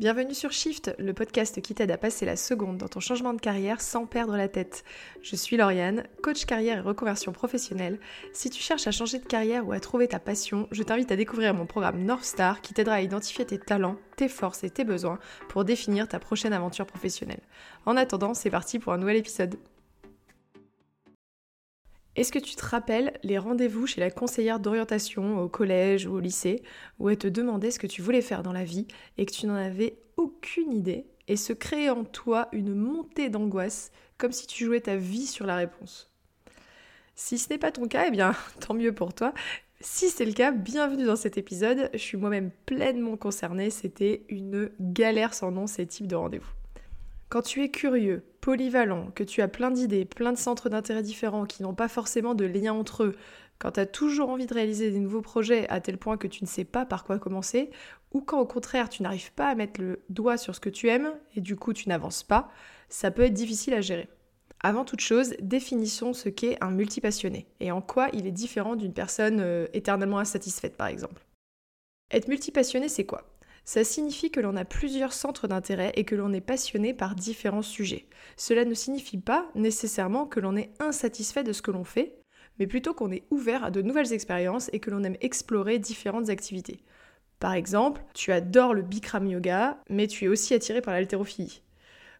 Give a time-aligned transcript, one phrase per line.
[0.00, 3.40] Bienvenue sur Shift, le podcast qui t'aide à passer la seconde dans ton changement de
[3.40, 4.82] carrière sans perdre la tête.
[5.22, 8.00] Je suis Lauriane, coach carrière et reconversion professionnelle.
[8.32, 11.16] Si tu cherches à changer de carrière ou à trouver ta passion, je t'invite à
[11.16, 14.82] découvrir mon programme North Star qui t'aidera à identifier tes talents, tes forces et tes
[14.82, 17.42] besoins pour définir ta prochaine aventure professionnelle.
[17.86, 19.54] En attendant, c'est parti pour un nouvel épisode.
[22.16, 26.20] Est-ce que tu te rappelles les rendez-vous chez la conseillère d'orientation au collège ou au
[26.20, 26.62] lycée
[27.00, 28.86] où elle te demandait ce que tu voulais faire dans la vie
[29.18, 33.90] et que tu n'en avais aucune idée et se créait en toi une montée d'angoisse
[34.16, 36.12] comme si tu jouais ta vie sur la réponse?
[37.16, 39.34] Si ce n'est pas ton cas, eh bien tant mieux pour toi.
[39.80, 41.90] Si c'est le cas, bienvenue dans cet épisode.
[41.92, 43.70] Je suis moi-même pleinement concernée.
[43.70, 46.63] C'était une galère sans nom ces types de rendez-vous.
[47.34, 51.46] Quand tu es curieux, polyvalent, que tu as plein d'idées, plein de centres d'intérêt différents
[51.46, 53.16] qui n'ont pas forcément de lien entre eux,
[53.58, 56.44] quand tu as toujours envie de réaliser des nouveaux projets à tel point que tu
[56.44, 57.70] ne sais pas par quoi commencer,
[58.12, 60.88] ou quand au contraire tu n'arrives pas à mettre le doigt sur ce que tu
[60.88, 62.52] aimes et du coup tu n'avances pas,
[62.88, 64.08] ça peut être difficile à gérer.
[64.60, 68.94] Avant toute chose, définissons ce qu'est un multipassionné et en quoi il est différent d'une
[68.94, 71.26] personne euh, éternellement insatisfaite par exemple.
[72.12, 73.33] Être multipassionné, c'est quoi?
[73.64, 77.62] Ça signifie que l'on a plusieurs centres d'intérêt et que l'on est passionné par différents
[77.62, 78.06] sujets.
[78.36, 82.14] Cela ne signifie pas nécessairement que l'on est insatisfait de ce que l'on fait,
[82.58, 86.28] mais plutôt qu'on est ouvert à de nouvelles expériences et que l'on aime explorer différentes
[86.28, 86.80] activités.
[87.40, 91.62] Par exemple, tu adores le Bikram yoga, mais tu es aussi attiré par l'haltérophilie.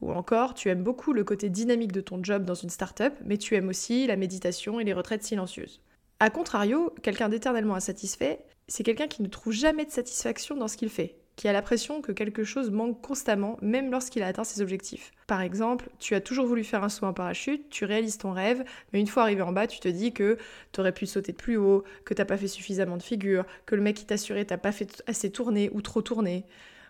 [0.00, 3.38] Ou encore, tu aimes beaucoup le côté dynamique de ton job dans une start-up, mais
[3.38, 5.82] tu aimes aussi la méditation et les retraites silencieuses.
[6.20, 10.76] A contrario, quelqu'un d'éternellement insatisfait, c'est quelqu'un qui ne trouve jamais de satisfaction dans ce
[10.76, 14.60] qu'il fait qui a l'impression que quelque chose manque constamment, même lorsqu'il a atteint ses
[14.60, 15.12] objectifs.
[15.28, 18.64] Par exemple, tu as toujours voulu faire un saut en parachute, tu réalises ton rêve,
[18.92, 20.36] mais une fois arrivé en bas, tu te dis que
[20.72, 23.76] tu aurais pu sauter de plus haut, que t'as pas fait suffisamment de figures, que
[23.76, 26.44] le mec qui t'assurait t'a pas fait assez tourner ou trop tourner.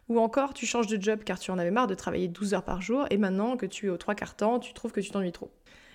[0.08, 2.64] Ou encore, tu changes de job car tu en avais marre de travailler 12 heures
[2.64, 5.10] par jour et maintenant que tu es aux trois quarts temps, tu trouves que tu
[5.10, 5.50] t'ennuies trop.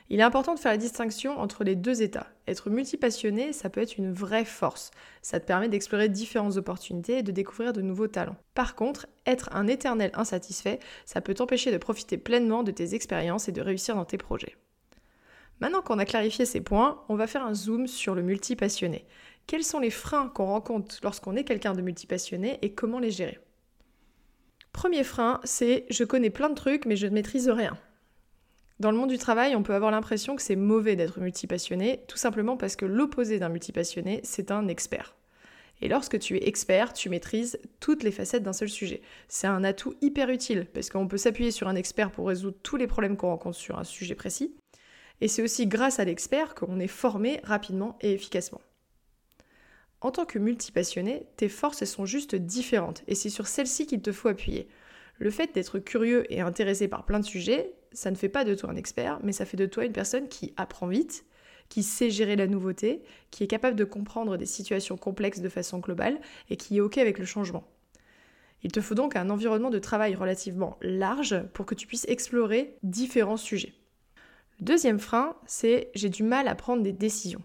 [0.09, 2.27] Il est important de faire la distinction entre les deux états.
[2.47, 4.91] Être multipassionné, ça peut être une vraie force.
[5.21, 8.35] Ça te permet d'explorer différentes opportunités et de découvrir de nouveaux talents.
[8.53, 13.47] Par contre, être un éternel insatisfait, ça peut t'empêcher de profiter pleinement de tes expériences
[13.47, 14.55] et de réussir dans tes projets.
[15.61, 19.05] Maintenant qu'on a clarifié ces points, on va faire un zoom sur le multipassionné.
[19.47, 23.39] Quels sont les freins qu'on rencontre lorsqu'on est quelqu'un de multipassionné et comment les gérer?
[24.73, 27.77] Premier frein, c'est je connais plein de trucs mais je ne maîtrise rien.
[28.79, 32.17] Dans le monde du travail, on peut avoir l'impression que c'est mauvais d'être multipassionné, tout
[32.17, 35.15] simplement parce que l'opposé d'un multipassionné, c'est un expert.
[35.81, 39.01] Et lorsque tu es expert, tu maîtrises toutes les facettes d'un seul sujet.
[39.27, 42.77] C'est un atout hyper utile, parce qu'on peut s'appuyer sur un expert pour résoudre tous
[42.77, 44.55] les problèmes qu'on rencontre sur un sujet précis.
[45.21, 48.61] Et c'est aussi grâce à l'expert qu'on est formé rapidement et efficacement.
[50.01, 54.11] En tant que multipassionné, tes forces sont juste différentes, et c'est sur celles-ci qu'il te
[54.11, 54.67] faut appuyer.
[55.19, 58.55] Le fait d'être curieux et intéressé par plein de sujets, ça ne fait pas de
[58.55, 61.25] toi un expert, mais ça fait de toi une personne qui apprend vite,
[61.69, 65.79] qui sait gérer la nouveauté, qui est capable de comprendre des situations complexes de façon
[65.79, 67.63] globale et qui est OK avec le changement.
[68.63, 72.77] Il te faut donc un environnement de travail relativement large pour que tu puisses explorer
[72.81, 73.73] différents sujets.
[74.59, 77.41] Le deuxième frein, c'est j'ai du mal à prendre des décisions.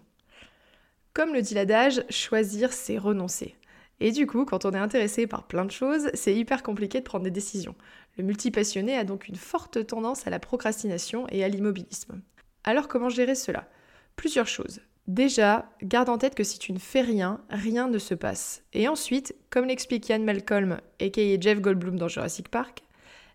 [1.13, 3.55] Comme le dit l'adage, choisir, c'est renoncer.
[3.99, 7.05] Et du coup, quand on est intéressé par plein de choses, c'est hyper compliqué de
[7.05, 7.75] prendre des décisions.
[8.17, 12.21] Le multipassionné a donc une forte tendance à la procrastination et à l'immobilisme.
[12.63, 13.67] Alors comment gérer cela?
[14.15, 14.81] Plusieurs choses.
[15.07, 18.63] Déjà, garde en tête que si tu ne fais rien, rien ne se passe.
[18.73, 22.83] Et ensuite, comme l'explique Ian Malcolm, aka Jeff Goldblum dans Jurassic Park,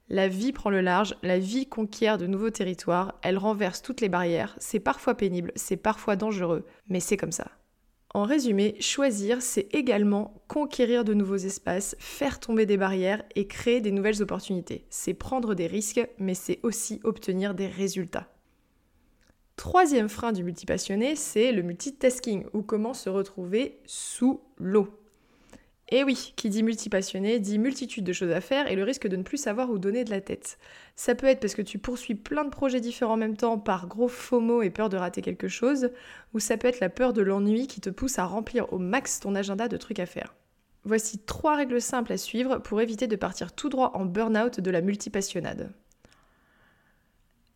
[0.09, 4.09] la vie prend le large, la vie conquiert de nouveaux territoires, elle renverse toutes les
[4.09, 7.51] barrières, c'est parfois pénible, c'est parfois dangereux, mais c'est comme ça.
[8.15, 13.81] En résumé, choisir, c'est également conquérir de nouveaux espaces, faire tomber des barrières et créer
[13.81, 14.87] des nouvelles opportunités.
[14.89, 18.29] C'est prendre des risques, mais c'est aussi obtenir des résultats.
[19.57, 24.89] Troisième frein du multipassionné, c'est le multitasking, ou comment se retrouver sous l'eau.
[25.91, 29.17] Et oui, qui dit multipassionné dit multitude de choses à faire et le risque de
[29.17, 30.59] ne plus savoir où donner de la tête.
[30.97, 33.87] Ça peut être parce que tu poursuis plein de projets différents en même temps par
[33.87, 35.91] gros FOMO et peur de rater quelque chose,
[36.33, 39.21] ou ça peut être la peur de l'ennui qui te pousse à remplir au max
[39.21, 40.35] ton agenda de trucs à faire.
[40.85, 44.71] Voici trois règles simples à suivre pour éviter de partir tout droit en burn-out de
[44.71, 45.71] la multipassionnade.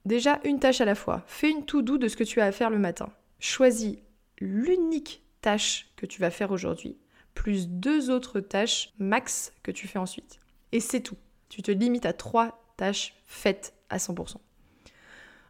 [0.04, 1.22] Déjà, une tâche à la fois.
[1.26, 3.10] Fais une tout doux de ce que tu as à faire le matin.
[3.38, 3.98] Choisis
[4.38, 6.96] l'unique tâche que tu vas faire aujourd'hui
[7.38, 10.40] plus deux autres tâches max que tu fais ensuite.
[10.72, 11.16] Et c'est tout.
[11.48, 14.34] Tu te limites à trois tâches faites à 100%.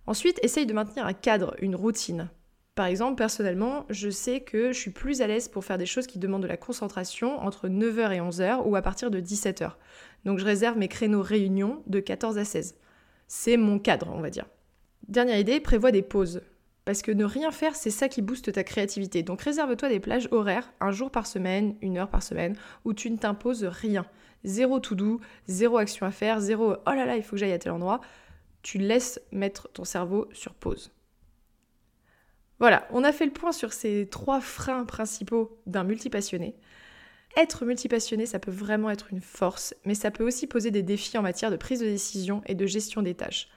[0.06, 2.29] Ensuite, essaye de maintenir un cadre, une routine.
[2.75, 6.06] Par exemple, personnellement, je sais que je suis plus à l'aise pour faire des choses
[6.06, 9.73] qui demandent de la concentration entre 9h et 11h ou à partir de 17h.
[10.26, 12.76] Donc je réserve mes créneaux réunions de 14 à 16.
[13.29, 14.44] C'est mon cadre, on va dire.
[15.08, 16.43] Dernière idée, prévois des pauses.
[16.88, 19.23] Parce que ne rien faire, c'est ça qui booste ta créativité.
[19.23, 22.56] Donc réserve-toi des plages horaires, un jour par semaine, une heure par semaine,
[22.87, 24.06] où tu ne t'imposes rien.
[24.43, 27.52] Zéro tout doux, zéro action à faire, zéro oh là là, il faut que j'aille
[27.52, 28.00] à tel endroit.
[28.62, 30.90] Tu laisses mettre ton cerveau sur pause.
[32.58, 36.56] Voilà, on a fait le point sur ces trois freins principaux d'un multipassionné.
[37.37, 41.19] Être multipassionné, ça peut vraiment être une force, mais ça peut aussi poser des défis
[41.19, 43.50] en matière de prise de décision et de gestion des tâches.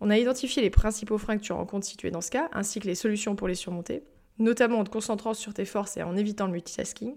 [0.00, 2.86] On a identifié les principaux freins que tu rencontres si dans ce cas, ainsi que
[2.86, 4.02] les solutions pour les surmonter,
[4.38, 7.16] notamment en te concentrant sur tes forces et en évitant le multitasking.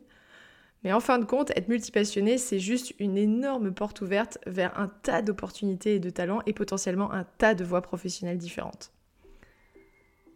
[0.83, 4.87] Mais en fin de compte, être multipassionné, c'est juste une énorme porte ouverte vers un
[4.87, 8.91] tas d'opportunités et de talents et potentiellement un tas de voies professionnelles différentes.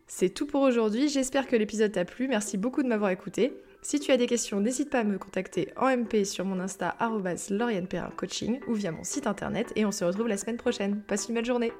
[0.07, 3.53] C'est tout pour aujourd'hui, j'espère que l'épisode t'a plu, merci beaucoup de m'avoir écouté.
[3.81, 6.97] Si tu as des questions, n'hésite pas à me contacter en MP sur mon Insta
[8.17, 11.01] Coaching ou via mon site internet et on se retrouve la semaine prochaine.
[11.01, 11.71] Passe une belle journée